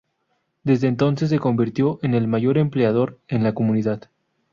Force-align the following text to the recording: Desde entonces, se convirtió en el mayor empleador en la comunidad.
Desde 0.63 0.87
entonces, 0.87 1.29
se 1.29 1.37
convirtió 1.37 1.99
en 2.01 2.15
el 2.15 2.27
mayor 2.27 2.57
empleador 2.57 3.19
en 3.27 3.43
la 3.43 3.53
comunidad. 3.53 4.09